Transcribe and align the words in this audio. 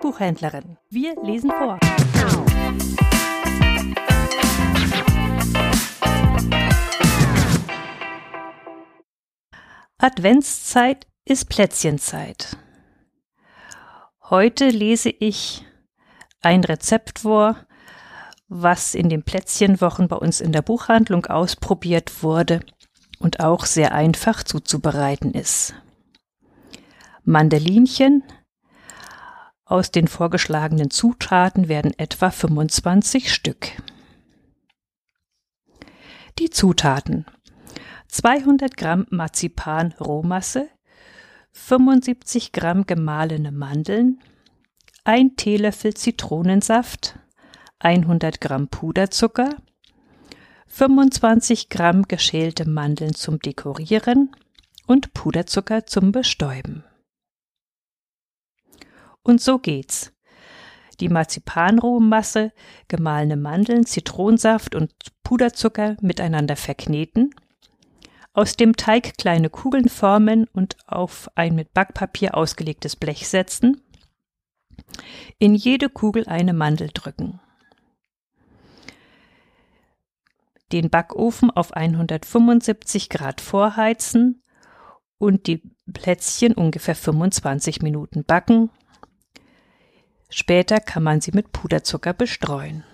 Buchhändlerin. 0.00 0.76
Wir 0.90 1.14
lesen 1.22 1.50
vor. 1.50 1.78
Adventszeit 9.98 11.06
ist 11.24 11.48
Plätzchenzeit. 11.48 12.56
Heute 14.30 14.68
lese 14.68 15.10
ich 15.10 15.64
ein 16.40 16.64
Rezept 16.64 17.20
vor, 17.20 17.56
was 18.48 18.94
in 18.94 19.08
den 19.08 19.22
Plätzchenwochen 19.22 20.08
bei 20.08 20.16
uns 20.16 20.40
in 20.40 20.52
der 20.52 20.62
Buchhandlung 20.62 21.26
ausprobiert 21.26 22.22
wurde 22.22 22.60
und 23.18 23.40
auch 23.40 23.64
sehr 23.64 23.92
einfach 23.92 24.42
zuzubereiten 24.42 25.32
ist. 25.32 25.74
Mandelinchen 27.24 28.22
aus 29.70 29.92
den 29.92 30.08
vorgeschlagenen 30.08 30.90
Zutaten 30.90 31.68
werden 31.68 31.96
etwa 31.96 32.30
25 32.30 33.32
Stück. 33.32 33.68
Die 36.38 36.50
Zutaten 36.50 37.26
200 38.08 38.76
Gramm 38.76 39.06
Marzipan 39.10 39.94
Rohmasse, 40.00 40.68
75 41.52 42.50
Gramm 42.50 42.86
gemahlene 42.86 43.52
Mandeln, 43.52 44.20
ein 45.04 45.36
Teelöffel 45.36 45.94
Zitronensaft, 45.94 47.18
100 47.78 48.40
Gramm 48.40 48.68
Puderzucker, 48.68 49.54
25 50.66 51.68
Gramm 51.68 52.08
geschälte 52.08 52.68
Mandeln 52.68 53.14
zum 53.14 53.38
Dekorieren 53.38 54.34
und 54.86 55.14
Puderzucker 55.14 55.86
zum 55.86 56.10
Bestäuben. 56.10 56.84
Und 59.22 59.40
so 59.40 59.58
geht's. 59.58 60.12
Die 61.00 61.08
Marzipanrohmasse, 61.08 62.52
gemahlene 62.88 63.36
Mandeln, 63.36 63.86
Zitronensaft 63.86 64.74
und 64.74 64.92
Puderzucker 65.22 65.96
miteinander 66.00 66.56
verkneten, 66.56 67.34
aus 68.32 68.56
dem 68.56 68.76
Teig 68.76 69.16
kleine 69.18 69.50
Kugeln 69.50 69.88
formen 69.88 70.46
und 70.52 70.76
auf 70.86 71.28
ein 71.34 71.54
mit 71.54 71.72
Backpapier 71.74 72.36
ausgelegtes 72.36 72.96
Blech 72.96 73.28
setzen, 73.28 73.82
in 75.38 75.54
jede 75.54 75.88
Kugel 75.88 76.26
eine 76.26 76.52
Mandel 76.52 76.90
drücken. 76.92 77.40
Den 80.72 80.90
Backofen 80.90 81.50
auf 81.50 81.72
175 81.72 83.08
Grad 83.08 83.40
vorheizen 83.40 84.42
und 85.18 85.48
die 85.48 85.62
Plätzchen 85.92 86.54
ungefähr 86.54 86.94
25 86.94 87.82
Minuten 87.82 88.24
backen. 88.24 88.70
Später 90.30 90.78
kann 90.78 91.02
man 91.02 91.20
sie 91.20 91.32
mit 91.32 91.52
Puderzucker 91.52 92.12
bestreuen. 92.12 92.84